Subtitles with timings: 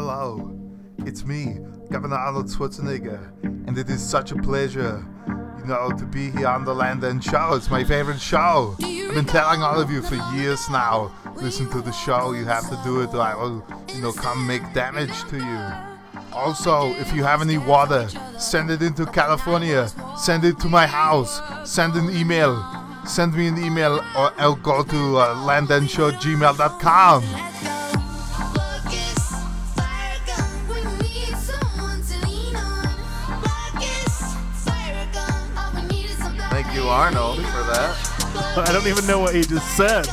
[0.00, 0.54] Hello,
[0.98, 1.58] it's me,
[1.90, 5.04] Governor Arnold Schwarzenegger, and it is such a pleasure,
[5.58, 7.54] you know, to be here on the Landon Show.
[7.54, 8.76] It's my favorite show.
[8.80, 11.12] I've been telling all of you for years now.
[11.42, 12.30] Listen to the show.
[12.30, 15.72] You have to do it, or I will, you know, come make damage to you.
[16.32, 18.08] Also, if you have any water,
[18.38, 19.88] send it into California.
[20.16, 21.42] Send it to my house.
[21.68, 22.64] Send an email.
[23.04, 27.24] Send me an email, or I'll go to uh, landandshowgmail.com.
[36.88, 37.96] Arnold, for that.
[38.68, 40.06] I don't even know what he just said.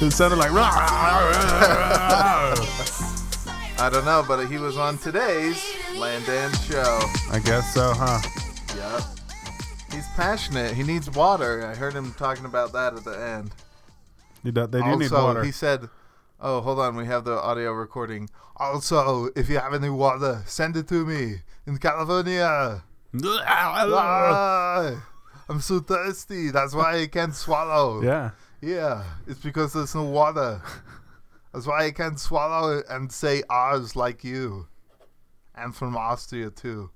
[0.00, 0.50] It sounded like.
[3.80, 5.62] I don't know, but he was on today's
[5.96, 7.00] Landon Show.
[7.30, 8.20] I guess so, huh?
[8.76, 9.02] Yep.
[9.92, 10.74] He's passionate.
[10.74, 11.66] He needs water.
[11.66, 13.50] I heard him talking about that at the end.
[14.44, 15.44] You do, they do also, need water.
[15.44, 15.88] he said,
[16.40, 18.28] "Oh, hold on, we have the audio recording.
[18.56, 22.82] Also, if you have any water, send it to me in California.
[23.46, 25.02] Ah,
[25.48, 26.50] I'm so thirsty.
[26.50, 28.02] That's why I can't swallow.
[28.02, 28.30] yeah.
[28.60, 30.60] Yeah, it's because there's no water.
[31.52, 34.66] That's why I can't swallow and say R's like you.
[35.54, 36.90] And from Austria too.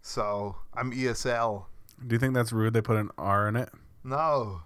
[0.00, 1.66] So I'm ESL.
[2.06, 2.72] Do you think that's rude?
[2.72, 3.68] They put an R in it.
[4.02, 4.62] No.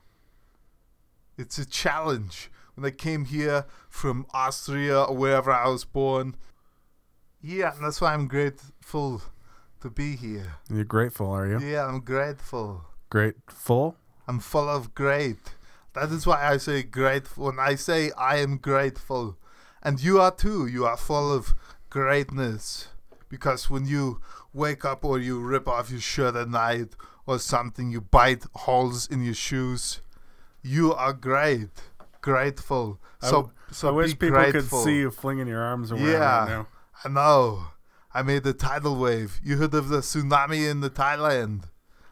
[1.37, 2.51] It's a challenge.
[2.75, 6.37] When I came here from Austria or wherever I was born.
[7.43, 9.21] Yeah, and that's why I'm grateful
[9.83, 10.55] to be here.
[10.71, 11.59] You're grateful, are you?
[11.61, 12.85] Yeah, I'm grateful.
[13.11, 13.97] Grateful.
[14.27, 15.39] I'm full of great.
[15.95, 17.47] That is why I say grateful.
[17.47, 19.37] When I say I am grateful,
[19.83, 21.55] and you are too, you are full of
[21.91, 22.89] greatness.
[23.29, 24.21] Because when you
[24.53, 26.95] wake up or you rip off your shirt at night
[27.27, 30.01] or something, you bite holes in your shoes,
[30.63, 31.71] you are great.
[32.21, 33.01] Grateful.
[33.23, 34.61] I So, w- so I wish people grateful.
[34.63, 36.39] could see you flinging your arms around Yeah.
[36.41, 36.67] right now.
[37.05, 37.67] I know.
[38.15, 39.41] I made the tidal wave.
[39.43, 41.65] You heard of the tsunami in the Thailand?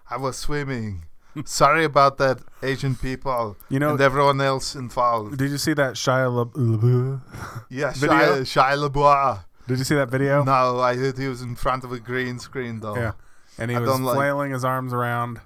[0.08, 1.04] I was swimming.
[1.44, 5.38] Sorry about that, Asian people You know- and everyone else involved.
[5.38, 7.20] Did you see that Shia La- LaBeouf?
[7.70, 9.44] Yeah, Shia, Shia LaBeouf.
[9.69, 10.42] Did you see that video?
[10.42, 12.96] No, I heard he was in front of a green screen though.
[12.96, 13.12] Yeah.
[13.58, 15.41] And he I was don't like- flailing his arms around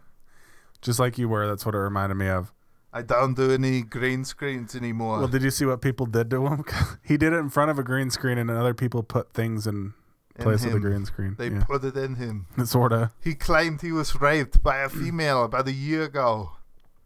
[0.80, 1.46] just like you were.
[1.46, 2.52] That's what it reminded me of.
[2.92, 5.18] I don't do any green screens anymore.
[5.18, 6.64] Well, did you see what people did to him?
[7.02, 9.94] he did it in front of a green screen, and other people put things in
[10.36, 11.36] In place of the green screen.
[11.38, 11.62] They yeah.
[11.64, 12.46] put it in him.
[12.64, 13.10] sort of.
[13.22, 16.52] He claimed he was raped by a female about a year ago.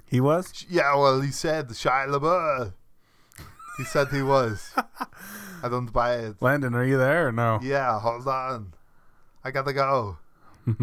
[0.06, 0.65] He was.
[0.69, 2.72] Yeah, well, he said Shia LaBeouf.
[3.77, 4.72] He said he was.
[5.62, 6.37] I don't buy it.
[6.41, 7.61] Landon, are you there or no?
[7.62, 8.72] Yeah, hold on.
[9.44, 10.19] I gotta go.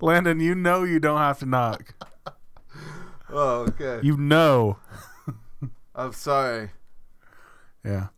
[0.00, 1.94] Landon, you know you don't have to knock.
[3.28, 4.00] Oh, okay.
[4.02, 4.78] You know.
[5.94, 6.70] I'm sorry.
[7.84, 8.08] Yeah.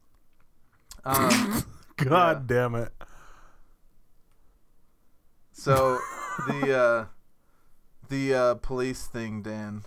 [1.04, 1.64] Um,
[1.98, 2.92] God damn it.
[5.52, 5.98] so
[6.46, 7.04] the uh,
[8.08, 9.82] the uh, police thing, Dan.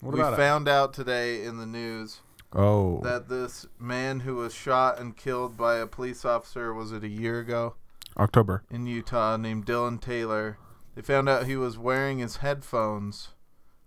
[0.00, 0.36] What we about it?
[0.36, 2.20] found out today in the news
[2.52, 3.00] Oh.
[3.02, 7.08] that this man who was shot and killed by a police officer was it a
[7.08, 7.74] year ago
[8.16, 8.62] October.
[8.70, 10.58] in Utah named Dillon Taylor.
[10.94, 13.30] They found out he was wearing his headphones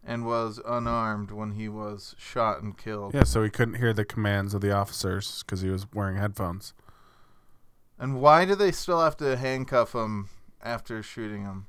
[0.03, 3.13] and was unarmed when he was shot and killed.
[3.13, 6.73] Yeah, so he couldn't hear the commands of the officers because he was wearing headphones.
[7.99, 10.29] And why do they still have to handcuff him
[10.61, 11.67] after shooting him?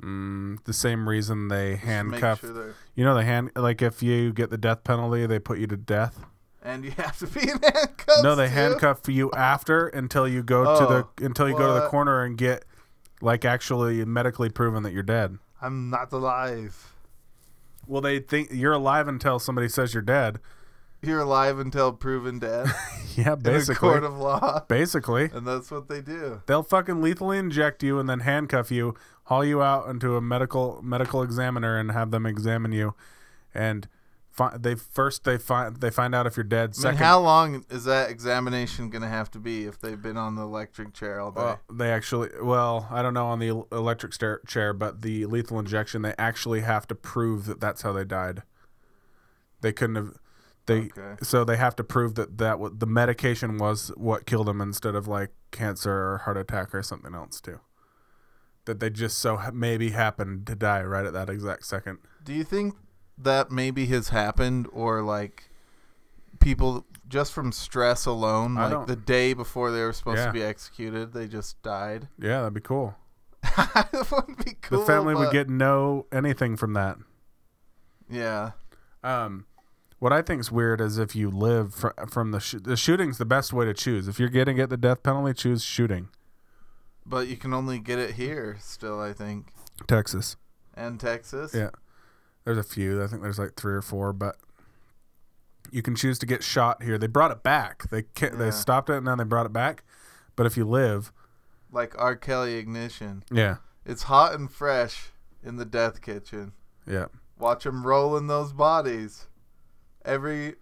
[0.00, 2.40] Mm, the same reason they Just handcuff.
[2.40, 5.66] Sure You know, the hand like if you get the death penalty, they put you
[5.68, 6.24] to death.
[6.62, 8.22] and you have to be in handcuffs.
[8.22, 8.54] No, they too?
[8.54, 12.22] handcuff you after until you go to Oh, the until you go to the corner
[12.24, 12.64] and get
[13.20, 15.38] like actually medically proven that you're dead.
[15.60, 16.92] I'm not alive.
[17.86, 20.38] Well, they think you're alive until somebody says you're dead.
[21.02, 22.66] You're alive until proven dead
[23.16, 23.34] Yeah, basically.
[23.34, 23.74] in a basically.
[23.88, 26.42] court of law, Basically, and that's what they do.
[26.46, 30.80] they'll fucking lethally inject you and then handcuff you, haul you out into a medical
[30.82, 32.94] medical examiner and have them examine you,
[33.54, 33.88] and
[34.30, 36.60] fi- they first they find they find out if you're dead.
[36.60, 40.00] I mean, Second, how long is that examination going to have to be if they've
[40.00, 41.40] been on the electric chair all day?
[41.42, 45.58] Well, they actually, well, I don't know on the electric stair- chair, but the lethal
[45.58, 48.42] injection, they actually have to prove that that's how they died.
[49.60, 50.18] They couldn't have,
[50.66, 51.14] they, Okay.
[51.22, 54.94] so they have to prove that that wa- the medication was what killed them instead
[54.94, 57.60] of like cancer or heart attack or something else too.
[58.66, 61.98] That they just so ha- maybe happened to die right at that exact second.
[62.24, 62.76] do you think
[63.18, 65.50] that maybe has happened, or like
[66.40, 70.26] people just from stress alone, I like don't- the day before they were supposed Yeah.
[70.26, 72.08] to be executed, they just died?
[72.18, 72.94] Yeah, that'd be cool.
[73.42, 74.80] that would be cool.
[74.80, 76.96] the family would get no anything from that.
[78.08, 78.52] yeah.
[79.04, 79.46] Um,
[80.02, 83.18] What I think is weird is if you live fr- from the sh- the shooting's
[83.18, 84.08] the best way to choose.
[84.08, 86.08] If you're getting get the death penalty, choose shooting.
[87.06, 89.52] But you can only get it here still, I think.
[89.86, 90.34] Texas.
[90.74, 91.54] And Texas.
[91.54, 91.70] Yeah.
[92.44, 93.00] There's a few.
[93.00, 94.38] I think there's like three or four, but
[95.70, 96.98] you can choose to get shot here.
[96.98, 97.88] They brought it back.
[97.90, 98.36] They ca- Yeah.
[98.38, 99.84] they stopped it and then they brought it back.
[100.34, 101.12] But if you live,
[101.70, 102.16] Like R.
[102.16, 103.22] Kelly Ignition.
[103.30, 105.10] yeah, It's hot and fresh
[105.44, 106.54] in the death kitchen.
[106.88, 107.06] yeah.
[107.38, 109.28] Watch them rolling those bodies.
[110.04, 110.54] Every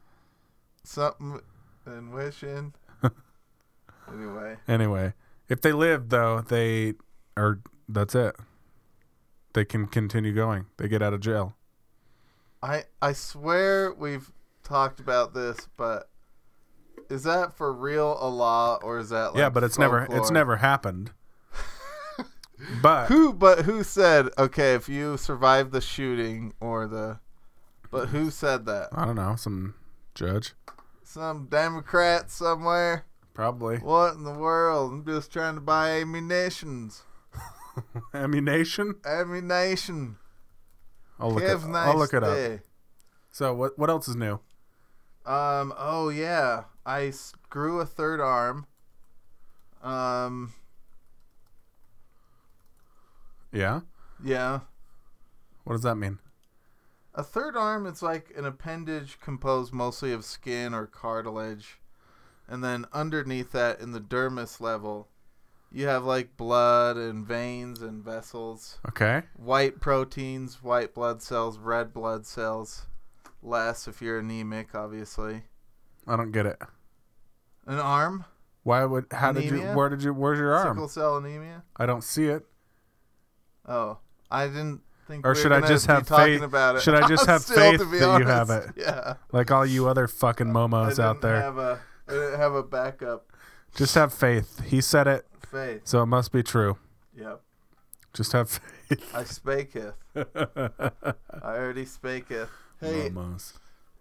[0.85, 1.41] something
[1.87, 2.75] and wishing.
[4.13, 5.15] anyway, Anyway,
[5.49, 6.95] if they live though, they
[7.37, 8.37] are that's it.
[9.53, 10.67] They can continue going.
[10.77, 11.57] They get out of jail.
[12.63, 14.33] I I swear we've
[14.63, 16.09] talked about this, but
[17.09, 20.31] is that for real a law or is that like yeah, but it's never it's
[20.31, 21.13] never happened.
[22.83, 27.19] but Who but who said okay if you survive the shooting or the
[27.91, 28.89] but who said that?
[28.93, 29.75] I don't know, some
[30.15, 30.55] judge
[31.05, 33.05] Some Democrat somewhere?
[33.35, 34.93] probably What in the world?
[34.93, 37.03] I'm just trying to buy ammunitions.
[38.15, 38.97] ammunition.
[39.05, 40.17] Ammunition.
[41.19, 41.49] I'll look it.
[41.49, 42.61] Have I'll look it up.
[43.31, 44.41] So what what else is new?
[45.27, 45.73] Um.
[45.77, 47.13] Oh yeah, I
[47.51, 48.67] grew a third arm.
[49.83, 50.53] Um.
[53.53, 53.81] Yeah.
[54.23, 54.61] Yeah,
[55.65, 56.19] What does that mean?
[57.15, 57.87] A third arm.
[57.87, 61.81] is like an appendage composed mostly of skin or cartilage,
[62.49, 65.09] and then underneath that, in the dermis level,
[65.73, 69.23] you have like blood and veins and vessels, Okay.
[69.35, 72.87] white proteins, white blood cells, red blood cells.
[73.43, 75.45] Less if you're anemic, obviously.
[76.07, 76.59] I don't get it.
[77.67, 78.25] An arm,
[78.65, 80.77] Why would how did you where did you where's your arm?
[80.77, 81.63] sickle cell anemia.
[81.77, 82.47] I don't see it.
[83.67, 83.99] Oh,
[84.31, 85.27] I didn't think.
[85.27, 86.83] Or should I just have faith- About it.
[86.83, 88.71] should I just have Still, faith that you have it?
[88.77, 89.15] Yeah.
[89.33, 91.41] Like all you other fucking momos out there.
[91.41, 93.31] Have a, I didn't have a backup
[93.75, 94.63] Just have faith.
[94.67, 95.83] He said it, faith.
[95.85, 96.79] so it must be true.
[97.17, 97.41] Yep.
[98.15, 99.15] Just have faith.
[99.15, 99.95] I spaketh.
[100.17, 102.49] I already spaketh.
[102.81, 103.53] Hey, Momos.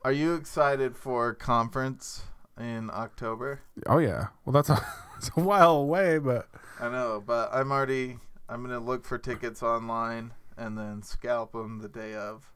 [0.04, 2.24] are you excited for conference
[2.60, 3.62] in October?
[3.86, 4.28] Oh yeah.
[4.46, 4.84] Well, that's a,
[5.18, 6.48] it's a while away, but
[6.80, 8.18] I know, but I'm already.
[8.48, 12.52] I'm gonna look for tickets online and then scalp them the day of.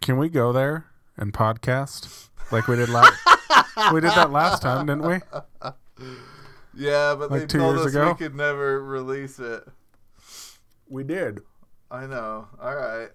[0.00, 0.86] can we go there
[1.16, 3.18] and podcast like we did last?
[3.92, 5.18] we did that last time, didn't we?
[6.74, 8.08] Yeah, but Like they told us ago?
[8.08, 9.64] we could never release it.
[10.88, 11.40] We did.
[11.90, 12.48] I know.
[12.60, 13.08] All right.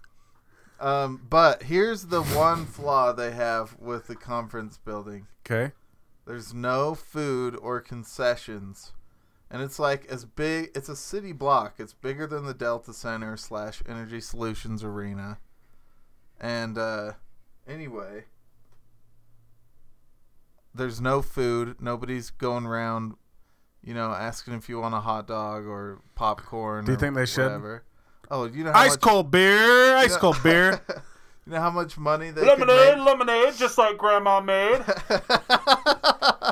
[0.80, 5.26] um, but here's the one flaw they have with the conference building.
[5.44, 5.72] Okay.
[6.26, 8.92] There's no food or concessions.
[9.52, 11.74] And it's like as big it's a city block.
[11.78, 15.38] It's bigger than the Delta Center slash Energy Solutions Arena.
[16.40, 17.12] And uh
[17.68, 18.24] anyway.
[20.74, 21.76] There's no food.
[21.80, 23.14] Nobody's going around,
[23.82, 26.86] you know, asking if you want a hot dog or popcorn.
[26.86, 27.80] Do you or think they should?
[28.30, 29.96] Oh, you know how Ice much, cold beer.
[29.98, 30.18] Ice Yeah.
[30.18, 30.80] cold beer.
[31.46, 32.96] you know how much money they could make?
[32.96, 34.82] lemonade, just like Grandma made.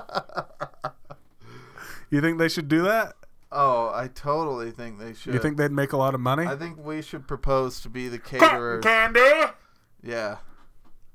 [2.11, 3.15] You think they should do that?
[3.53, 5.35] oh, I totally think they should.
[5.35, 6.47] You think they'd make a lot of money?
[6.47, 8.83] I think we should propose to be the caterers.
[8.85, 9.21] candy.
[10.05, 10.37] Yeah.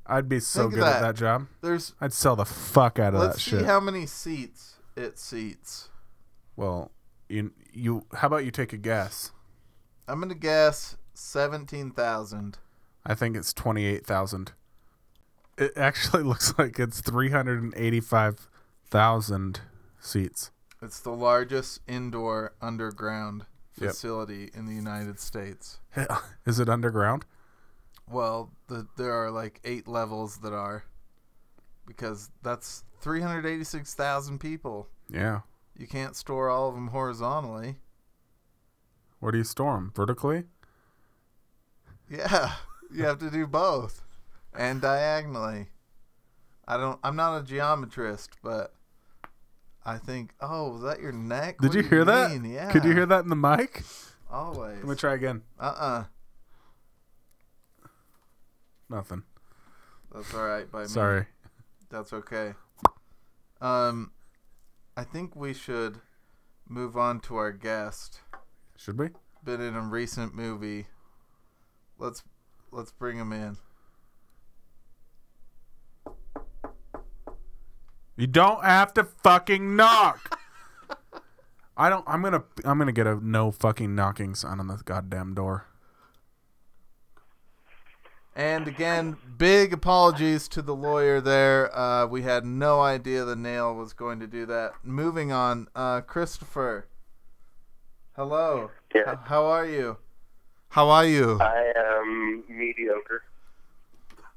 [0.06, 1.02] I'd be so Think of good at that.
[1.02, 1.48] that job.
[1.62, 3.28] There's I'd sell the fuck out of that shit.
[3.30, 3.66] let's that see shit.
[3.66, 5.90] how many seats it seats.
[6.58, 6.92] well,
[7.30, 8.06] you you.
[8.14, 9.32] How about you take a guess?
[10.08, 12.60] I'm gonna guess seventeen thousand.
[13.06, 14.52] I think it's twenty eight thousand.
[15.58, 18.48] It actually looks like it's three hundred and eighty five
[18.86, 19.62] thousand
[20.00, 20.52] seats.
[20.86, 23.46] It's the largest indoor underground
[23.78, 23.90] Yep.
[23.90, 25.80] facility in the United States.
[26.46, 27.26] Is it underground?
[28.10, 30.86] Well, the, there are like eight levels that are
[31.86, 34.88] because that's 386,000 people.
[35.10, 35.42] Yeah.
[35.76, 37.76] You can't store all of them horizontally.
[39.20, 39.92] Where do you store them?
[39.94, 40.44] Vertically?
[42.10, 42.54] Yeah,
[42.94, 44.04] you have to do both
[44.58, 45.68] and diagonally.
[46.68, 47.00] I don't.
[47.04, 48.74] I'm not a geometrist, but
[49.86, 50.34] I think.
[50.42, 51.60] Oh, was that your neck?
[51.60, 52.44] Did you do hear that?
[52.44, 52.72] Yeah.
[52.72, 53.84] Could you hear that in the mic?
[54.32, 54.78] Always.
[54.78, 55.44] Let me try again.
[55.60, 56.04] Uh uh
[58.90, 59.24] Nothing.
[60.14, 60.88] That's all right by me.
[60.88, 61.26] Sorry.
[61.90, 62.54] That's okay.
[63.62, 64.12] Um,
[64.98, 66.00] I think we should
[66.68, 68.22] move on to our guest.
[68.78, 69.10] Should we?
[69.44, 70.88] Been in a recent movie.
[71.98, 72.24] Let's
[72.72, 73.58] let's bring him in.
[78.16, 80.40] You don't have to fucking knock.
[81.78, 82.06] I don't.
[82.08, 82.44] I'm gonna.
[82.64, 85.68] I'm gonna get a no fucking knocking sign on the goddamn door.
[88.38, 91.74] And again, big apologies to the lawyer there.
[91.78, 94.74] Uh, we had no idea the nail was going to do that.
[94.84, 96.88] Moving on, uh, Christopher.
[98.18, 98.72] Hello.
[98.94, 99.14] Yeah.
[99.14, 99.98] H- how are you?
[100.68, 101.40] How are you?
[101.40, 103.24] I am mediocre.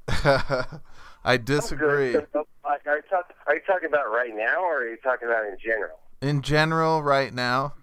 [1.23, 2.13] I disagree.
[2.13, 2.27] Good.
[2.33, 5.27] So, like, Are you, talk, are you talking about right now, or are you talking
[5.27, 5.99] about in general?
[6.21, 7.73] In general, right now,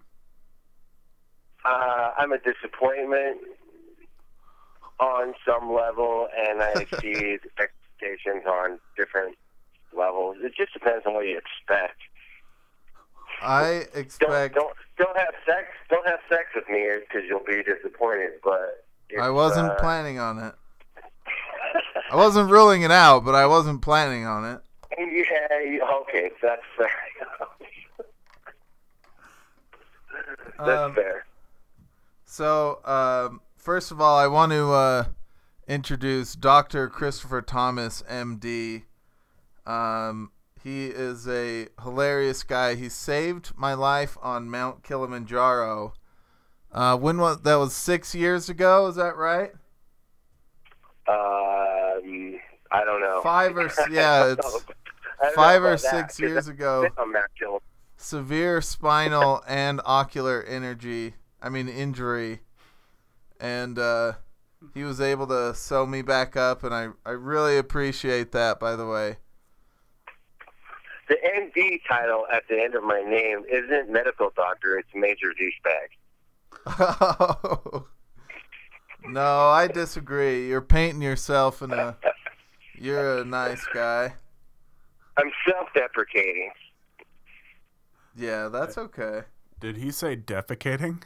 [1.64, 3.38] Uh, I'm a disappointment
[5.00, 9.36] on some level, and I exceed expectations on different
[9.96, 10.36] levels.
[10.42, 11.98] It just depends on what you expect.
[13.42, 14.54] I Don't expect.
[14.54, 15.66] don't don't have sex.
[15.90, 18.30] Don't have sex with me because you'll be disappointed.
[18.42, 18.86] But
[19.20, 20.54] I wasn't uh, planning on it.
[22.10, 24.60] I wasn't ruling it out, but I wasn't planning on it.
[24.98, 26.90] Yeah, okay, that's fair.
[30.58, 31.26] that's Um, fair.
[32.24, 35.04] So, um, first of all, I want to uh,
[35.68, 36.88] introduce Dr.
[36.88, 38.84] Christopher Thomas, MD.
[39.66, 40.30] Um,
[40.62, 42.74] he is a hilarious guy.
[42.74, 45.92] He saved my life on Mount Kilimanjaro.
[46.72, 47.54] Uh, when was that?
[47.56, 48.86] Was six years ago?
[48.86, 49.52] Is that right?
[51.08, 51.65] Um,
[52.72, 53.20] I don't know.
[53.22, 54.60] Five or yeah, it's know.
[55.20, 56.82] I don't know five or about that, years ago.
[56.82, 57.62] been on Mount Kilimanjaro.
[57.96, 62.40] severe spinal and ocular energy i mean injury
[63.40, 64.12] and uh,
[64.74, 68.76] he was able to sew me back up and I, I really appreciate that by
[68.76, 69.16] the way
[71.08, 75.88] The MD title at the end of my name isn't medical doctor; it's major douchebag.
[79.08, 81.96] no i disagree you're painting yourself in a
[82.78, 84.14] you're a nice guy
[85.16, 86.50] I'm self-deprecating.
[88.16, 89.22] yeah that's okay
[89.60, 91.02] Did he say defecating?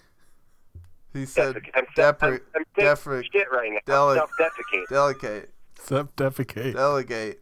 [1.12, 3.78] he said I'm, self- depre- I'm, I'm taking shit right now.
[3.86, 4.86] deli- self-defecate.
[4.88, 6.74] delegate Self defecate.
[6.74, 7.40] delegate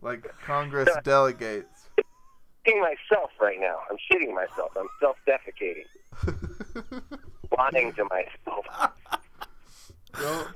[0.00, 1.88] like congress delegates
[2.66, 3.76] shitting myself right now.
[3.90, 4.70] I'm shitting myself.
[4.74, 5.84] I'm self-defecating.
[7.58, 8.64] Lying to myself.
[10.18, 10.48] don't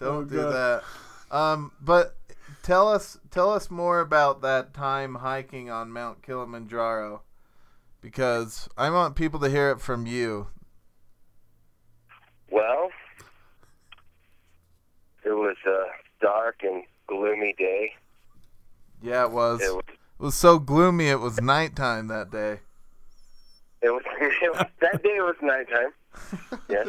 [0.00, 0.52] don't Oh, do God.
[0.54, 0.84] that.
[1.32, 2.14] Um, but
[2.62, 7.22] tell us tell us more about that time hiking on Mount Kilimanjaro,
[8.02, 10.48] because I want people to hear it from you.
[12.50, 12.90] Well,
[15.24, 15.84] it was a
[16.20, 17.94] dark and gloomy day.
[19.00, 19.62] Yeah, it was.
[19.62, 19.84] It It was.
[20.18, 21.08] was so gloomy.
[21.08, 22.60] It was nighttime that day.
[23.80, 25.92] It was, it was that day was nighttime.
[26.68, 26.88] Yes.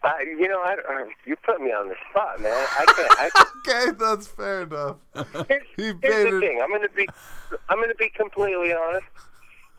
[0.04, 2.52] I, you know, I, uh, you put me on the spot, man.
[2.52, 3.12] I can't.
[3.18, 3.30] I,
[3.86, 4.96] okay, that's fair enough.
[5.48, 6.60] here's, He here's the it- thing.
[6.62, 7.08] I'm gonna be,
[7.68, 9.06] I'm gonna be completely honest.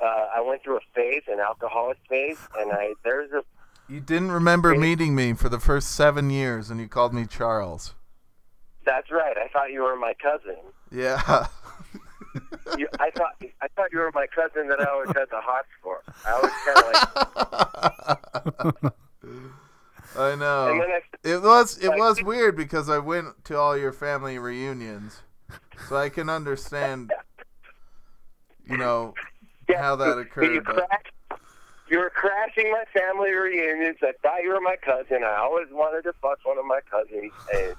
[0.01, 3.43] Uh, I went through a phase, an alcoholic phase, and I there's a
[3.87, 7.93] You didn't remember meeting me for the first seven years, and you called me Charles.
[8.85, 9.37] That's right.
[9.37, 10.57] I thought you were my cousin.
[10.91, 11.47] Yeah.
[12.77, 15.69] You, I thought I thought you were my cousin that I always had the hots
[15.81, 16.01] for.
[16.25, 16.85] I was kind
[18.65, 18.93] of like,
[20.17, 20.71] I know.
[20.71, 23.91] and then I It was it Like- was weird because I went to all your
[23.93, 25.21] family reunions,
[25.89, 27.11] so I can understand,
[28.65, 29.13] you know,
[29.69, 30.53] yeah, how that occurred.
[30.53, 31.11] You, but- crashed,
[31.89, 33.97] you were crashing my family reunions.
[34.01, 35.23] I thought you were my cousin.
[35.23, 37.75] I always wanted to fuck one of my cousins, and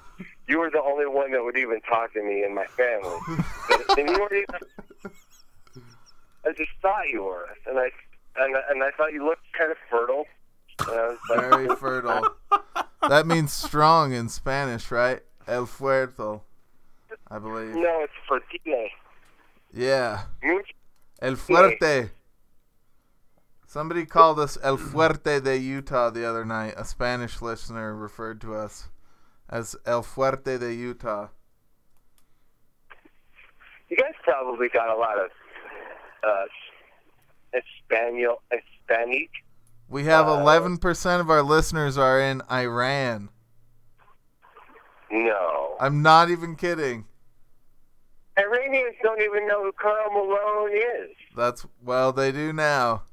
[0.47, 3.17] you were the only one that would even talk to me in my family.
[3.97, 5.11] and you weren't even.
[6.45, 7.89] I just thought you were, and I
[8.37, 10.25] and, I- and I thought you looked kind of fertile.
[10.79, 12.27] And I was like, Very fertile.
[13.07, 15.21] That means strong in Spanish, right?
[15.47, 16.41] El fuerte,
[17.29, 17.75] I believe.
[17.75, 18.87] no, it's fertile.
[19.73, 20.23] Yeah,
[21.21, 22.11] El fuerte.
[23.65, 26.73] Somebody called us El Fuerte de Utah the other night.
[26.77, 28.87] A Spanish listener referred to us
[29.49, 31.27] as El Fuerte de Utah.
[33.89, 35.29] You guys probably got a lot of
[36.23, 36.45] uh,
[37.53, 39.29] Espanol, Hispanic.
[39.89, 43.29] We have Uh, 11% of our listeners are in Iran.
[45.09, 47.05] No, I'm not even kidding.
[48.37, 51.15] Iranians don't even know who Karl Malone is.
[51.35, 53.03] That's well, they do now.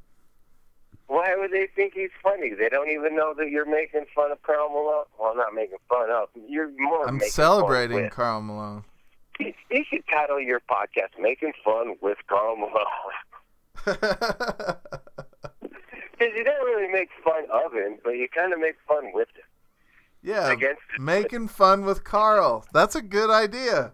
[1.06, 2.50] Why would they think he's funny?
[2.54, 5.04] They don't even know that you're making fun of Karl Malone.
[5.18, 6.28] Well, not making fun of.
[6.48, 7.06] You're more.
[7.08, 8.84] I'm celebrating Karl Malone.
[9.38, 13.96] You you should title your podcast "Making Fun with Karl Malone."
[16.24, 19.28] Because you don't really make fun of him, but you kind of make fun with
[19.28, 19.44] him.
[20.22, 22.64] yeah, Against making fun with Karl.
[22.72, 23.92] That's a good idea.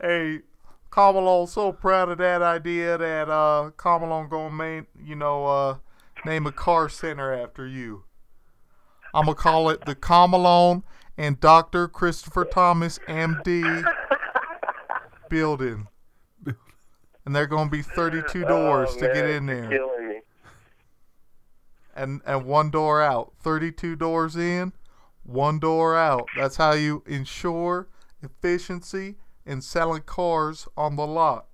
[0.00, 0.40] Hey,
[0.90, 5.44] Karl Malone's so proud of that idea that uh Karl Malone gonna make you know
[5.46, 5.76] uh
[6.24, 8.04] name a car center after you.
[9.12, 10.84] I'm gonna call it the Karl Malone
[11.18, 11.88] and Dr.
[11.88, 13.84] Christopher Thomas, MD,
[15.28, 15.88] building.
[17.26, 19.68] And they're gonna be 32 doors Oh, to get in there.
[21.98, 23.32] And and one door out.
[23.40, 24.72] 32 doors in,
[25.24, 26.28] one door out.
[26.36, 27.88] That's how you ensure
[28.22, 31.46] efficiency in selling cars on the lot.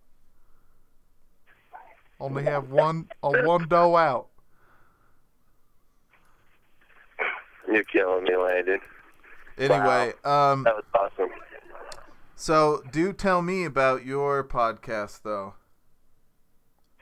[2.21, 4.29] Only have one a one door out.
[7.67, 8.81] You're killing me, Landon.
[9.57, 11.31] Anyway, um, That was awesome.
[12.37, 15.55] so do tell me about your podcast, though.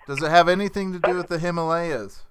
[0.06, 2.24] Does it have anything to do with the Himalayas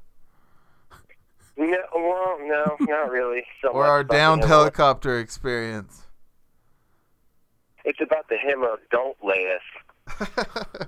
[1.61, 3.43] No, well, no, not really.
[3.61, 6.07] So or our downed helicopter experience?
[7.85, 10.87] It's about the hymn of "Don't Lay Us."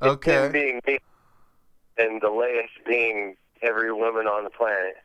[0.00, 0.46] It's okay.
[0.46, 0.98] him being me,
[1.96, 4.96] and the layest being every woman on the planet.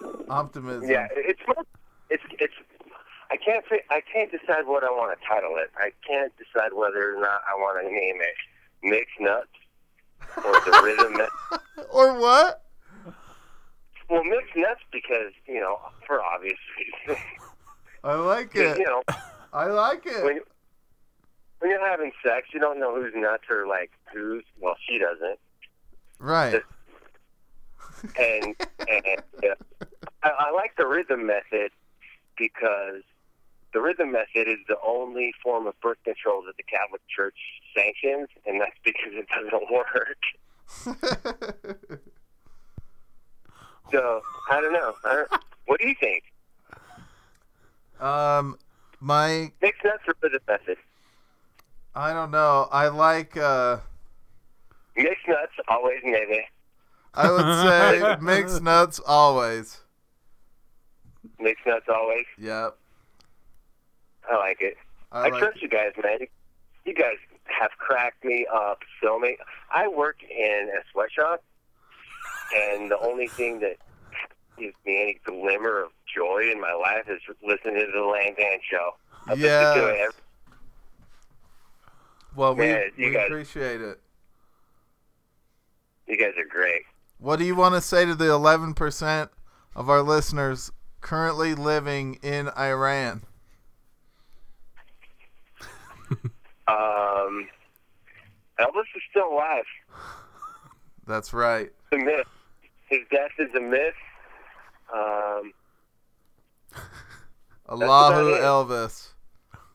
[0.30, 0.88] Optimism.
[0.88, 1.40] Yeah, it's
[2.08, 2.54] it's it's.
[3.30, 5.70] I can't say I can't decide what I want to title it.
[5.76, 9.48] I can't decide whether or not I want to name it "Mixed Nuts"
[10.38, 11.20] or the Rhythm.
[11.92, 12.62] Or what?
[14.10, 17.24] Well, mixed nuts because you know for obvious reasons.
[18.04, 18.78] I like it.
[18.78, 19.02] you know
[19.52, 20.24] I like it.
[20.24, 20.40] when
[21.60, 24.44] when you're having sex, you don't know who's nuts or like who's.
[24.60, 25.38] Well, she doesn't.
[26.18, 26.62] Right.
[28.18, 28.56] and
[28.88, 29.54] and uh,
[30.22, 31.70] I, I like the rhythm method
[32.36, 33.02] because
[33.72, 37.36] the rhythm method is the only form of birth control that the Catholic Church
[37.76, 40.18] sanctions, and that's because it doesn't work.
[43.92, 44.94] So I don't know.
[45.04, 45.28] I don't,
[45.66, 46.24] what do you think?
[48.00, 48.56] um,
[49.00, 50.76] my Mixed nuts or rhythm method?
[51.94, 52.68] I don't know.
[52.70, 53.36] I like.
[53.36, 53.78] uh
[54.96, 56.40] Mixed nuts always maybe.
[57.14, 59.80] I would say mixed nuts always.
[61.40, 62.26] Mixed nuts always.
[62.38, 62.76] Yep.
[64.30, 64.76] I like it.
[65.10, 65.40] I, I like.
[65.40, 66.18] trust you guys, man.
[66.84, 69.36] You guys have cracked me up so many.
[69.72, 71.42] I work in a sweatshop,
[72.54, 73.76] and the only thing that
[74.58, 78.58] gives me any glimmer of joy in my life is listening to the Lang Van
[78.70, 78.90] show.
[79.26, 80.06] I listen to it Yeah.
[82.36, 84.00] Well, we, Man, we guys- appreciate it.
[86.06, 86.82] You guys are great.
[87.18, 89.28] What do you want to say to the 11%
[89.76, 93.22] of our listeners currently living in Iran?
[96.68, 97.48] Um,
[98.60, 99.64] Elvis is still alive.
[101.04, 101.72] That's right.
[101.90, 102.26] It's a myth.
[102.90, 103.94] His death is a myth.
[104.92, 105.52] Um,
[107.68, 108.34] Allahu.
[108.34, 109.12] Elvis.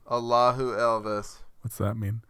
[0.10, 1.38] Allahu Elvis.
[1.62, 2.21] What's that mean?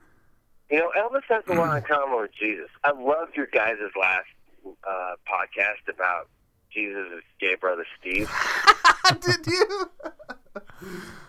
[0.71, 2.69] you know, Elvis has a lot in common with Jesus.
[2.84, 4.26] I loved your guys' last
[4.65, 6.28] uh, podcast about
[6.71, 8.30] Jesus' gay brother Steve.
[9.21, 9.89] Did you?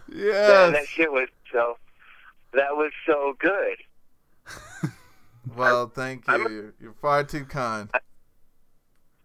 [0.08, 1.76] Yeah, that shit was so.
[2.52, 3.76] That was so good.
[5.56, 6.48] Well, thank I'm- you.
[6.48, 7.88] You're, you're far too kind.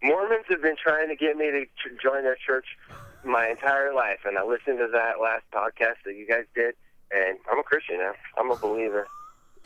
[0.02, 2.66] Mormons have been trying to get me to to join their church
[3.24, 6.74] my entire life, and I listened to that last podcast that you guys did,
[7.12, 8.12] and I'm a Christian now.
[8.36, 9.06] I'm a believer.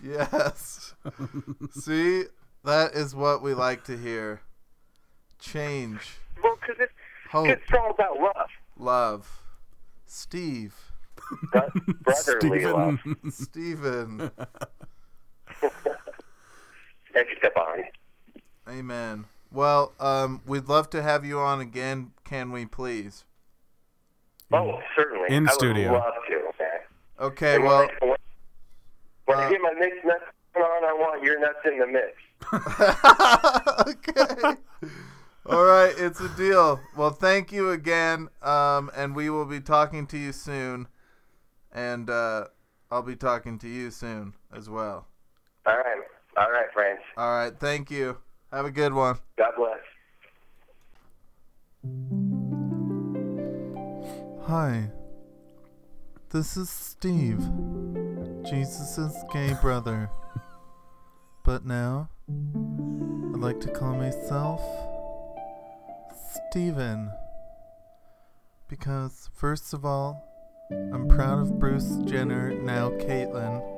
[0.02, 0.94] Yes.
[1.70, 2.24] See,
[2.64, 4.42] that is what we like to hear.
[5.38, 6.92] Change, Well, because it's,
[7.30, 9.42] hope, it's all about love, love.
[10.06, 10.74] Steve,
[11.52, 11.70] bro-
[12.00, 13.00] brotherly love.
[13.30, 14.30] Stephen.
[17.14, 17.84] Esteban.
[18.68, 19.24] Amen.
[19.56, 22.10] Well, um, we'd love to have you on again.
[22.24, 23.24] Can we please?
[24.52, 25.34] Oh, certainly.
[25.34, 25.92] In I would studio.
[25.94, 26.34] love to.
[26.50, 26.76] Okay.
[27.18, 27.54] Okay.
[27.54, 28.16] And Well, when, I,
[29.24, 30.24] when uh, I get my mixed nuts
[30.56, 32.12] on, I want your nuts in the mix.
[33.88, 34.60] okay.
[35.46, 36.78] All right, it's a deal.
[36.94, 40.86] Well, thank you again, um, and we will be talking to you soon,
[41.72, 42.48] and uh,
[42.90, 45.06] I'll be talking to you soon as well.
[45.64, 46.02] All right.
[46.36, 47.00] All right, friends.
[47.16, 48.18] All right, thank you.
[48.56, 49.18] Have a good one.
[49.36, 49.80] God bless.
[54.46, 54.88] Hi,
[56.30, 57.44] this is Steve,
[58.48, 60.08] Jesus' gay brother.
[61.44, 64.62] But now, I'd like to call myself
[66.48, 67.10] Steven.
[68.68, 70.24] Because, first of all,
[70.70, 73.75] I'm proud of Bruce Jenner, now Caitlyn.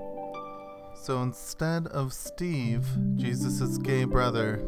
[1.02, 4.62] So instead of Steve, Jesus' gay brother,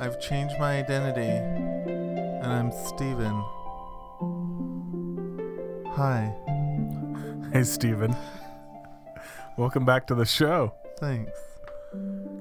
[0.00, 3.44] I've changed my identity, and I'm Steven.
[5.94, 6.34] Hi,
[7.52, 8.16] Hey, Steven.
[9.58, 10.72] Welcome back to the show.
[10.98, 11.38] thanks.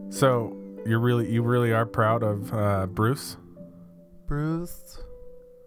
[0.10, 3.36] So, you're really you really are proud of uh, Bruce.
[4.28, 5.00] Bruce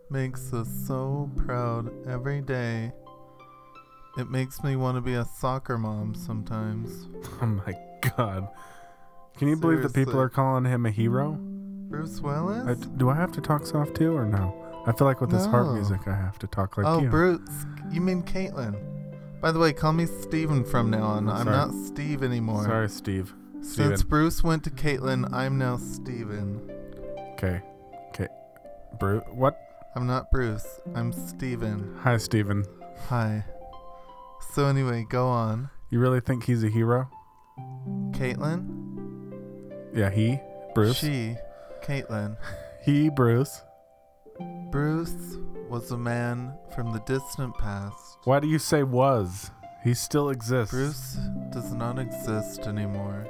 [0.09, 2.92] makes us so proud every day.
[4.18, 7.09] It makes me want to be a soccer mom sometimes.
[7.40, 7.75] Oh my
[8.16, 8.48] god!
[9.37, 11.33] Can you believe that people are calling him a hero?
[11.33, 12.66] Bruce Willis?
[12.68, 14.62] I, do I have to talk soft too, or no?
[14.87, 17.09] I feel like with this harp music, I have to talk like oh, you.
[17.09, 17.66] Bruce.
[17.90, 18.77] You mean Caitlyn?
[19.40, 21.29] By the way, call me Steven from now on.
[21.29, 21.57] I'm Sorry.
[21.57, 22.64] not Steve anymore.
[22.64, 23.35] Sorry, Steve.
[23.61, 26.70] Since Bruce went to Caitlyn, I'm now Steven.
[27.33, 27.61] Okay.
[28.09, 28.29] Okay.
[28.98, 29.25] Bruce.
[29.33, 29.59] What?
[29.94, 30.81] I'm not Bruce.
[30.94, 31.96] I'm Steven.
[32.03, 32.64] Hi, Steven.
[33.09, 33.44] Hi.
[34.50, 35.70] So anyway, go on.
[35.90, 37.09] You really think he's a hero?
[38.11, 38.81] Caitlyn?
[39.94, 40.38] Yeah, he.
[40.74, 40.98] Bruce.
[40.98, 41.37] She.
[41.83, 42.37] Caitlyn.
[42.85, 43.11] He.
[43.11, 43.62] Bruce.
[44.72, 48.18] Bruce was a man from the distant past.
[48.24, 49.52] Why do you say was?
[49.85, 50.72] He still exists.
[50.72, 51.18] Bruce
[51.52, 53.26] does not exist anymore.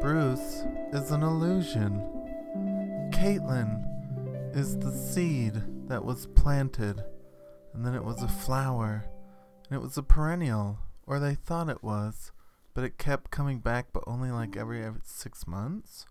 [0.00, 2.02] Bruce is an illusion.
[3.12, 7.04] Caitlyn is the seed that was planted,
[7.74, 9.04] and then it was a flower,
[9.72, 12.30] and it was a perennial, or they thought it was,
[12.74, 16.04] but it kept coming back, but only like every, every six months.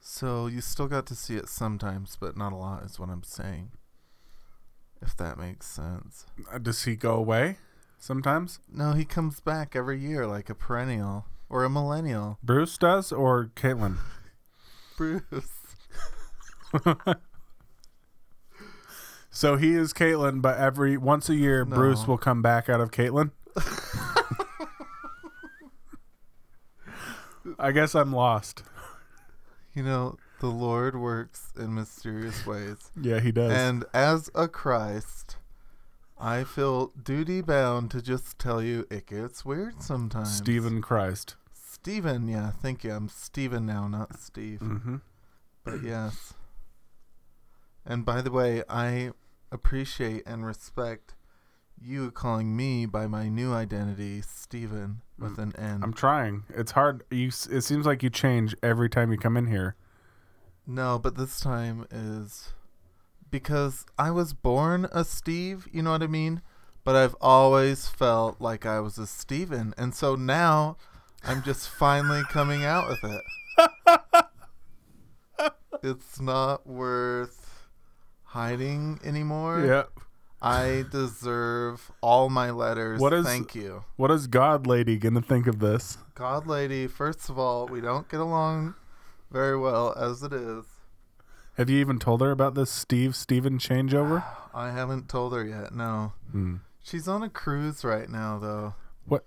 [0.00, 3.22] So you still got to see it sometimes, but not a lot, is what I'm
[3.22, 3.70] saying.
[5.00, 6.26] If that makes sense.
[6.52, 7.58] Uh, Does he go away
[8.00, 8.58] sometimes?
[8.68, 12.36] No, he comes back every year like a perennial or a millennial.
[12.42, 13.98] Bruce does, or Caitlyn?
[14.96, 15.22] Bruce.
[19.34, 22.90] So he is Caitlyn, but every once a year, Bruce will come back out of
[22.90, 23.30] Caitlyn.
[27.58, 28.62] I guess I'm lost.
[29.74, 32.90] You know, the Lord works in mysterious ways.
[33.00, 33.50] Yeah, he does.
[33.50, 35.36] And as a Christ,
[36.20, 40.36] I feel duty bound to just tell you it gets weird sometimes.
[40.36, 41.36] Stephen Christ.
[41.54, 42.92] Stephen, yeah, thank you.
[42.92, 44.60] I'm Stephen now, not Steve.
[44.60, 44.96] Mm-hmm.
[45.64, 46.34] But yes.
[47.86, 49.12] And by the way, I
[49.52, 51.14] appreciate and respect
[51.80, 55.80] you calling me by my new identity, Stephen, with an N.
[55.82, 56.44] I'm trying.
[56.48, 57.02] It's hard.
[57.10, 57.28] You.
[57.28, 59.76] It seems like you change every time you come in here.
[60.66, 62.52] No, but this time is
[63.30, 66.42] because I was born a Steve, you know what I mean?
[66.84, 69.74] But I've always felt like I was a Steven.
[69.76, 70.76] And so now
[71.24, 74.24] I'm just finally coming out with it.
[75.82, 77.41] it's not worth
[78.32, 79.60] hiding anymore.
[79.64, 79.84] Yeah.
[80.40, 83.00] I deserve all my letters.
[83.00, 83.84] What is- Thank you.
[83.96, 85.98] What is God Lady gonna think of this?
[86.14, 88.74] God lady, first of all, we don't get along
[89.30, 90.64] very well as it is.
[91.58, 94.24] Have you even told her about this Steve Steven changeover?
[94.54, 96.12] I haven't told her yet, no.
[96.30, 96.56] Hmm.
[96.82, 98.74] She's on a cruise right now, though.
[99.06, 99.24] What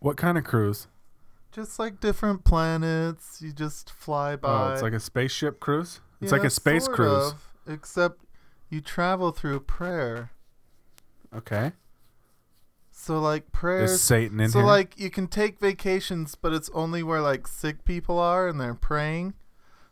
[0.00, 0.88] What kind of cruise?
[1.52, 4.70] Just like different planets, you just fly by.
[4.70, 6.00] Oh, it's like a spaceship cruise.
[6.20, 7.32] It's like a space cruise.
[7.32, 8.20] of, except
[8.70, 10.30] you travel through prayer.
[11.34, 11.72] Okay.
[12.92, 13.92] So like prayers.
[13.92, 14.66] Is Satan in so here?
[14.66, 18.74] like you can take vacations, but it's only where like sick people are and they're
[18.74, 19.34] praying.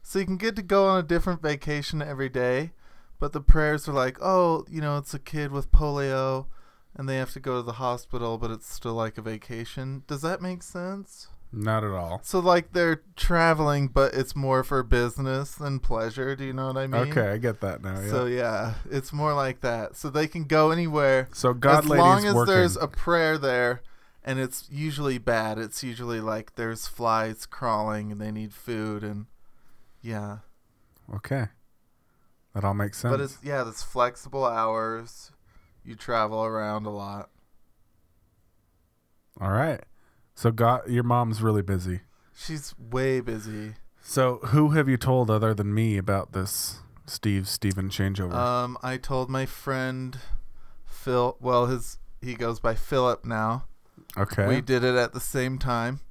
[0.02, 2.72] So you can get to go on a different vacation every day,
[3.18, 6.46] but the prayers are like, oh, you know, it's a kid with polio,
[6.94, 10.04] and they have to go to the hospital, but it's still like a vacation.
[10.06, 11.28] Does that make sense?
[11.50, 12.20] Not at all.
[12.22, 16.36] So like they're traveling, but it's more for business than pleasure.
[16.36, 17.10] Do you know what I mean?
[17.10, 18.00] Okay, I get that now.
[18.00, 18.10] Yeah.
[18.10, 19.96] So yeah, it's more like that.
[19.96, 22.54] So they can go anywhere So God as Lady's long as working.
[22.54, 23.82] there's a prayer there,
[24.22, 25.58] and it's usually bad.
[25.58, 29.26] It's usually like there's flies crawling and they need food and
[30.02, 30.38] yeah.
[31.14, 31.46] okay.
[32.54, 33.10] That all makes sense.
[33.10, 35.32] But it's yeah, there's flexible hours.
[35.82, 37.30] You travel around a lot.
[39.40, 39.82] all right.
[40.38, 42.02] So God, your mom's really busy.
[42.32, 43.74] She's way busy.
[44.00, 48.34] So who have you told other than me about this Steve Steven changeover?
[48.34, 50.16] Um, I told my friend
[50.86, 51.36] Phil.
[51.40, 53.64] Well, his he goes by Philip now.
[54.16, 54.46] okay.
[54.46, 56.02] We did it at the same time.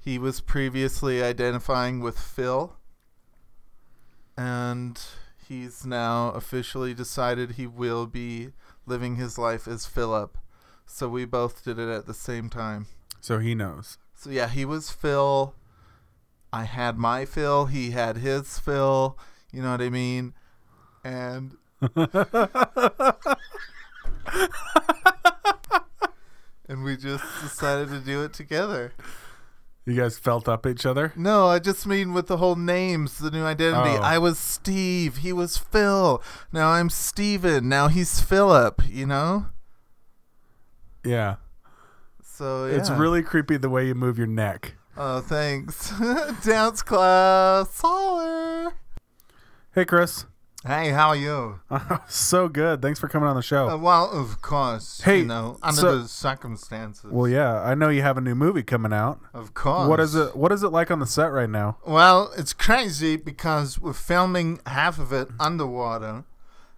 [0.00, 2.74] He was previously identifying with Phil.
[4.36, 5.00] And
[5.46, 8.48] he's now officially decided he will be
[8.84, 10.36] living his life as Philip.
[10.86, 12.88] So we both did it at the same time.
[13.26, 13.98] So he knows.
[14.14, 15.52] So yeah, he was Phil.
[16.52, 17.66] I had my Phil.
[17.66, 19.18] He had his Phil.
[19.52, 20.32] You know what I mean?
[21.02, 21.56] And
[26.68, 28.92] and we just decided to do it together.
[29.84, 31.12] You guys felt up each other.
[31.16, 33.96] No, I just mean with the whole names, the new identity.
[33.98, 34.02] Oh.
[34.02, 35.16] I was Steve.
[35.16, 36.22] He was Phil.
[36.52, 37.68] Now I'm Steven.
[37.68, 39.46] Now he's Philip, you know?
[41.04, 41.36] Yeah.
[42.36, 42.76] So yeah.
[42.76, 44.74] It's really creepy the way you move your neck.
[44.94, 45.90] Oh, thanks.
[46.44, 47.80] Dance class.
[47.80, 48.74] Holler.
[49.74, 50.26] Hey, Chris.
[50.66, 51.60] Hey, how are you?
[52.08, 52.82] so good.
[52.82, 53.70] Thanks for coming on the show.
[53.70, 55.00] Uh, well, of course.
[55.00, 57.10] Hey, you know, under so- the circumstances.
[57.10, 59.18] well, yeah, I know you have a new movie coming out.
[59.32, 59.88] of course.
[59.88, 60.36] What is it?
[60.36, 61.78] What is it like on the set right now?
[61.86, 66.24] Well, it's crazy because we're filming half of it underwater,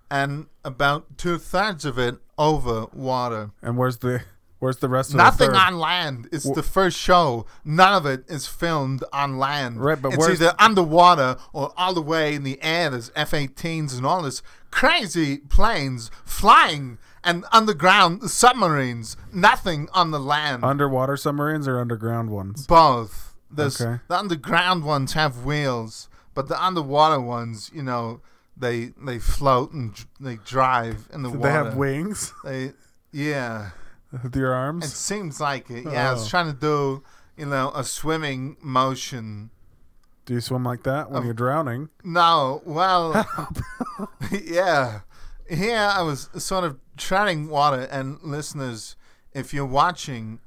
[0.08, 3.50] and about two thirds of it over water.
[3.60, 4.22] And where's the
[4.58, 6.28] where's the rest of Nothing on land.
[6.32, 7.46] It's the first show.
[7.64, 9.80] None of it is filmed on land.
[9.82, 12.90] Right, but it's where's- either underwater or all the way in the air.
[12.90, 19.16] There's F-18s and all this crazy planes flying and underground submarines.
[19.32, 20.64] Nothing on the land.
[20.64, 22.66] underwater submarines or underground ones?
[22.66, 23.34] Both.
[23.50, 24.00] There's, Okay.
[24.08, 28.20] The underground ones have wheels, but the underwater ones, you know,
[28.56, 31.48] they they float and they drive in the Did water.
[31.48, 32.72] they have wings They,
[33.12, 33.70] yeah.
[34.12, 34.84] With your arms.
[34.84, 35.84] It seems like it.
[35.84, 36.28] Yeah, I was Oh.
[36.28, 37.02] trying to do,
[37.36, 39.50] you know, a swimming motion.
[40.24, 41.88] Do you swim like that when you're drowning?
[42.04, 43.26] No, well,
[44.30, 45.00] yeah.
[45.48, 48.96] Here I was sort of treading water, and listeners,
[49.32, 50.40] if you're watching,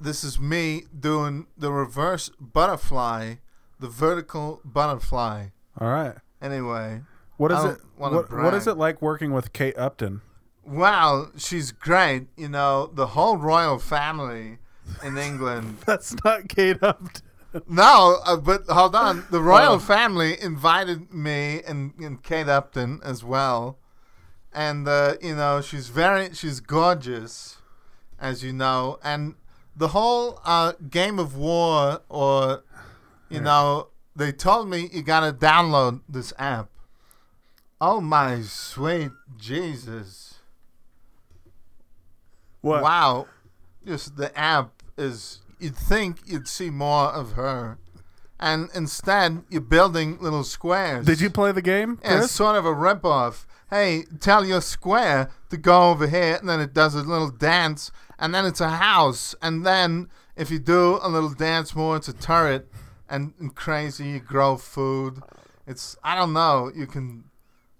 [0.00, 3.34] this is me doing the reverse butterfly,
[3.80, 5.46] the vertical butterfly.
[5.80, 6.14] All right.
[6.40, 7.02] Anyway,
[7.36, 7.66] What is it?
[7.66, 8.76] don't wanna What, what is brag.
[8.76, 10.20] it like working with Kate Upton?
[10.68, 12.26] Wow, she's great.
[12.36, 14.58] You know, the whole royal family
[15.04, 17.22] in England That's not Kate Upton.
[17.66, 19.24] No, uh, but hold on.
[19.30, 19.78] The royal Oh.
[19.78, 23.78] family invited me and, and Kate Upton as well,
[24.52, 27.56] and uh, you know she's very she's gorgeous,
[28.20, 29.34] as you know, and
[29.74, 32.62] the whole uh, Game of War or
[33.30, 36.68] you know they told me you gotta download this app.
[37.80, 40.27] Oh my sweet Jesus!
[42.60, 42.82] What?
[42.82, 43.26] Wow,
[43.86, 45.40] just the app is.
[45.60, 47.78] You'd think you'd see more of her,
[48.38, 51.06] and instead you're building little squares.
[51.06, 51.98] Did you play the game?
[52.02, 52.30] Yeah, it's Chris?
[52.32, 53.44] sort of a ripoff.
[53.70, 57.90] Hey, tell your square to go over here, and then it does a little dance,
[58.18, 62.08] and then it's a house, and then if you do a little dance more, it's
[62.08, 62.70] a turret,
[63.10, 65.22] and, and crazy, you grow food.
[65.66, 66.70] It's I don't know.
[66.74, 67.24] You can,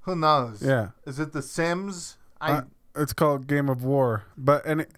[0.01, 0.61] who knows?
[0.63, 0.89] Yeah.
[1.07, 2.19] Is it The Sims?
[2.41, 2.63] I Uh,
[2.97, 4.25] it's called Game of War.
[4.37, 4.91] But and it,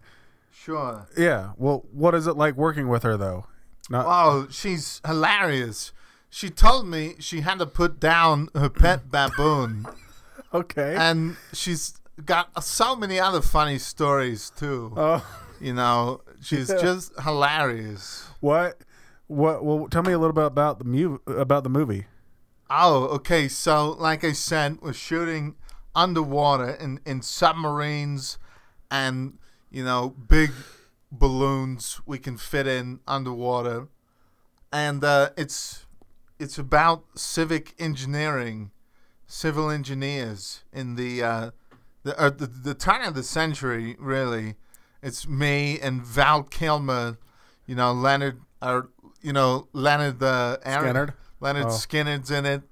[0.53, 1.07] sure.
[1.17, 1.53] yeah.
[1.57, 3.47] Well, what is it like working with her though?
[3.89, 5.93] Not Oh, she's hilarious.
[6.29, 9.87] She told me she had to put down her pet baboon,
[10.55, 10.95] okay.
[10.97, 14.93] and she's got so many other funny stories too.
[14.97, 15.27] Oh,
[15.61, 16.79] You know, she's Yeah.
[16.81, 18.29] just hilarious.
[18.41, 18.79] what?
[19.27, 19.65] What?
[19.65, 22.07] Well, tell me a little bit about the mu- about the movie.
[22.69, 23.49] Oh, okay.
[23.49, 25.57] So, like I said, we're shooting
[25.95, 28.39] underwater in, in submarines
[28.91, 29.39] and,
[29.71, 30.51] you know, big
[31.13, 33.89] balloons we can fit in underwater.
[34.73, 35.87] And uh, it's
[36.39, 38.71] it's about civic engineering,
[39.27, 41.51] civil engineers in the uh,
[42.05, 43.97] the, uh, the the turn of the century.
[43.99, 44.55] Really,
[45.03, 47.19] it's me and Val Kilmer,
[47.67, 51.15] you know Leonard, or you know Leonard the Skinnard?
[51.41, 51.71] Leonard Oh.
[51.71, 52.63] Skinner's in it.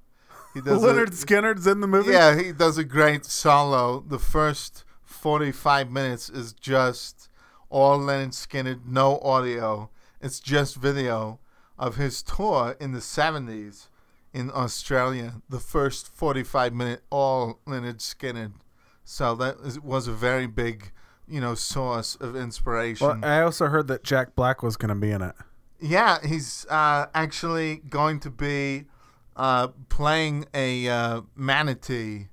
[0.54, 2.12] He does Leonard a, Skinner's in the movie.
[2.12, 4.04] Yeah, he does a great solo.
[4.06, 7.28] The first forty-five minutes is just
[7.70, 9.90] all Leonard Skinner, no audio.
[10.20, 11.38] It's just video
[11.78, 13.88] of his tour in the seventies
[14.32, 15.42] in Australia.
[15.48, 18.52] The first forty-five minute, all Leonard Skinner.
[19.04, 20.92] So that is, was a very big,
[21.28, 23.06] you know, source of inspiration.
[23.06, 25.34] Well, I also heard that Jack Black was going to be in it.
[25.80, 28.86] Yeah, he's uh, actually going to be
[29.38, 32.28] uh, playing a uh, manatee.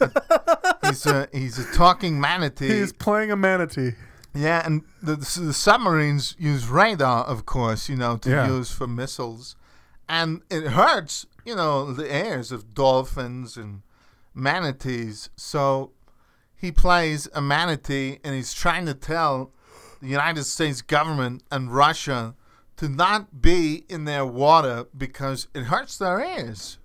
[0.82, 2.68] he's a he's a talking manatee.
[2.68, 3.92] He's playing a manatee.
[4.34, 8.46] yeah, and the, the submarines use radar, of course, you know, to Yeah.
[8.48, 9.56] use for missiles,
[10.08, 13.82] and it hurts, you know, the ears of dolphins and
[14.34, 15.30] manatees.
[15.36, 15.92] So
[16.54, 19.52] he plays a manatee, and he's trying to tell
[20.00, 22.34] the United States government and Russia
[22.76, 26.78] to not be in their water because it hurts their ears.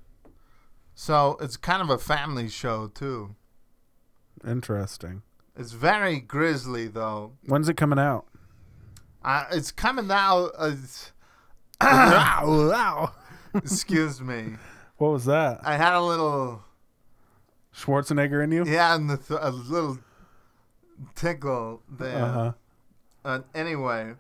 [0.93, 3.35] So it's kind of a family show too.
[4.45, 5.23] Interesting.
[5.55, 7.33] It's very grisly though.
[7.45, 8.25] When's it coming out?
[9.23, 10.51] Uh, it's coming out.
[10.57, 10.75] Uh,
[11.81, 13.13] Ow,
[13.55, 14.55] excuse me.
[14.97, 15.61] What was that?
[15.63, 16.63] I had a little,
[17.73, 18.65] Schwarzenegger in you?
[18.65, 19.97] yeah, and the th- a little
[21.15, 22.23] tickle there.
[22.23, 22.51] Uh-huh.
[23.23, 24.13] Uh, anyway,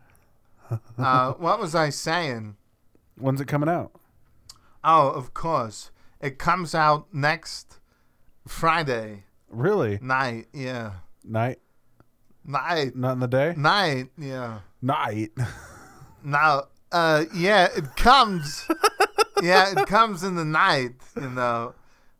[0.97, 2.55] uh, what was I saying?
[3.17, 3.91] When's it coming out?
[4.83, 7.79] Oh, of course, it comes out next
[8.47, 9.99] Friday Really?
[10.01, 10.47] night.
[10.53, 10.91] Yeah,
[11.23, 11.59] Night?
[12.45, 13.53] night, Not in the day?
[13.57, 14.09] night.
[14.17, 14.59] Yeah.
[14.81, 15.31] Night.
[16.23, 18.67] Now, Uh, yeah, it comes.
[19.43, 20.93] yeah, it comes in the night.
[21.15, 21.75] You know,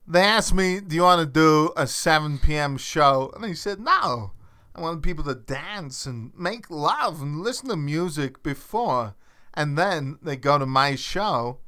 [0.07, 2.77] they asked me, "Do you want to do a 7 p.m.
[2.77, 4.31] show?" And I said, "No.
[4.75, 9.15] I want people to dance and make love and listen to music before,
[9.53, 11.59] and then they go to my show,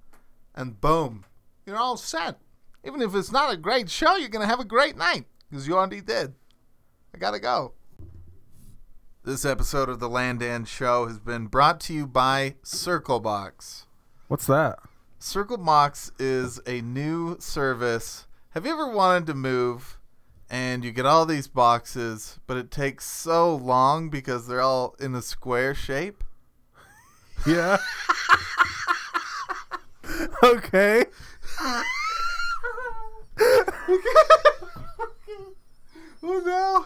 [0.56, 1.26] and boom,
[1.66, 2.40] you're all set.
[2.86, 5.76] Even if it's not a great show, you're gonna have a great night because you
[5.76, 6.36] already did.
[7.14, 7.74] I gotta go."
[9.24, 13.86] This episode of the Landon Show has been brought to you by Circlebox.
[14.28, 14.80] What's that?
[15.20, 18.26] Circlebox is a new service.
[18.52, 20.00] Have you ever wanted to move
[20.52, 25.16] and you get all these boxes, but it takes so long because they're all in
[25.16, 26.24] a square shape?
[27.48, 27.78] Yeah.
[30.44, 31.06] okay.
[36.24, 36.86] Oh no!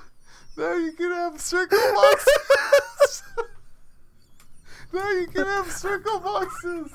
[0.55, 3.23] Now you can have circle boxes.
[4.93, 6.89] now you can have circle boxes.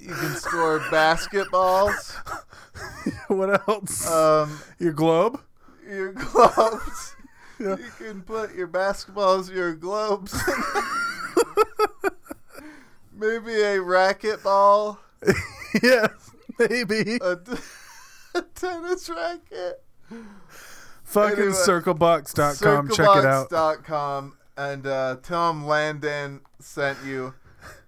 [0.00, 2.19] you can store basketballs,
[3.36, 4.10] what else?
[4.10, 5.40] um, Your globe?
[5.88, 7.16] your globes.
[7.62, 7.76] Yeah.
[7.76, 10.32] You can put your basketballs, your globes.
[13.12, 14.96] Maybe a racquetball,
[15.82, 17.18] yes, maybe.
[17.20, 17.52] a, t-
[18.34, 19.82] a tennis racket.
[21.04, 22.88] Fucking anyway, circlebox.com.
[22.88, 23.50] Check it out.
[23.50, 27.34] Circlebox.com and uh, tell them Landon sent you.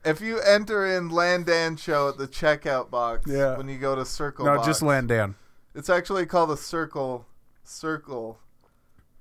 [0.04, 3.56] If you enter in Landon Show at the checkout box Yeah.
[3.56, 5.36] when you go to Circle No, just Landon.
[5.74, 7.26] It's actually called a circle.
[7.64, 8.38] Circle.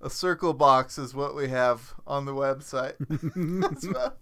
[0.02, 2.96] A circle box is what we have on the website.
[3.94, 4.17] What-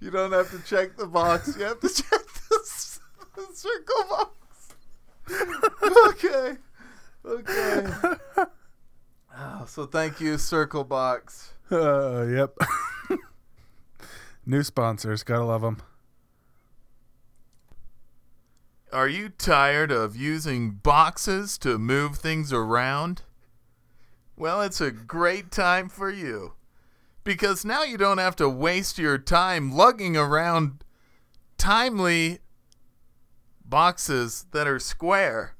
[0.00, 1.54] you don't have to check the box.
[1.58, 2.08] You have to check
[2.48, 2.98] the,
[3.36, 4.74] the circle box.
[6.08, 6.56] okay.
[7.24, 7.86] Okay.
[9.40, 11.52] Oh, so thank you, Circle Box.
[11.70, 12.56] Uh, yep.
[14.46, 15.22] New sponsors.
[15.22, 15.82] Gotta love them.
[18.92, 23.22] Are you tired of using boxes to move things around?
[24.36, 26.54] Well, it's a great time for you.
[27.22, 30.84] Because now you don't have to waste your time lugging around
[31.58, 32.38] timely
[33.64, 35.54] boxes that are square.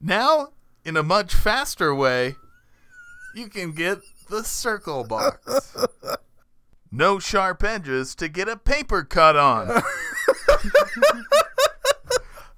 [0.00, 0.48] Now,
[0.84, 2.36] in a much faster way,
[3.34, 5.74] you can get the circle box.
[6.94, 9.66] No sharp edges to get a paper cut on.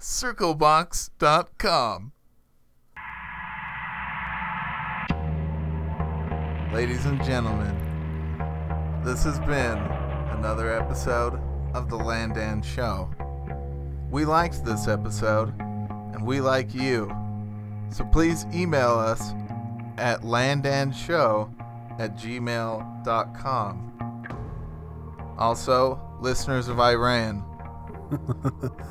[0.05, 2.13] circlebox.com.
[6.75, 7.75] Ladies and gentlemen,
[9.03, 9.79] this has been
[10.37, 11.41] another episode
[11.73, 13.09] of The Landon Show.
[14.11, 17.11] We liked this episode, and we like you.
[17.89, 19.33] So please email us
[19.97, 21.51] at landonshow
[21.99, 23.81] at gmail.com.
[25.39, 27.43] Also, listeners of Iran,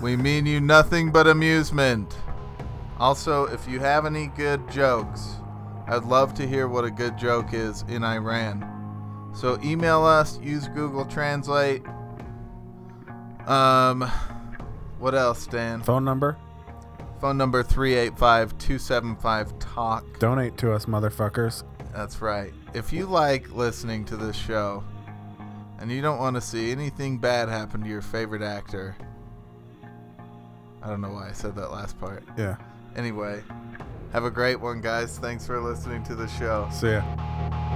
[0.02, 2.16] we mean you nothing but amusement.
[3.00, 5.36] Also, if you have any good jokes,
[5.88, 8.70] I'd love to hear what a good joke is in Iran.
[9.36, 11.84] So email us, use Google Translate.
[13.48, 14.10] Um,
[15.00, 15.82] what else, Dan?
[15.82, 16.38] Phone number.
[17.20, 20.20] Phone number 385 275 TALK.
[20.20, 21.64] Donate to us, motherfuckers.
[21.94, 22.54] That's right.
[22.74, 24.84] If you like listening to this show
[25.80, 28.96] and you don't want to see anything bad happen to your favorite actor,
[30.84, 32.24] I don't know why I said that last part.
[32.38, 32.58] Yeah.
[32.96, 33.42] Anyway,
[34.12, 35.18] have a great one, guys.
[35.18, 36.68] Thanks for listening to the show.
[36.72, 37.72] See ya.